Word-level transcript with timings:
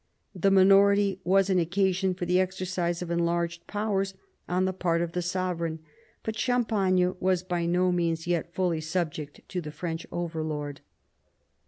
The 0.33 0.49
minority 0.49 1.19
was 1.23 1.51
an 1.51 1.59
occasion 1.59 2.15
for 2.15 2.25
the 2.25 2.39
exercise 2.39 3.03
of 3.03 3.11
enlarged 3.11 3.67
powers 3.67 4.15
on 4.49 4.65
the 4.65 4.73
part 4.73 4.99
of 5.03 5.11
the 5.11 5.21
sovereign; 5.21 5.77
but 6.23 6.39
Champagne 6.39 7.15
was 7.19 7.43
by 7.43 7.67
no 7.67 7.91
means 7.91 8.25
yet 8.25 8.51
fully 8.51 8.81
subject 8.81 9.41
to 9.47 9.61
the 9.61 9.69
French 9.69 10.07
overlord. 10.11 10.81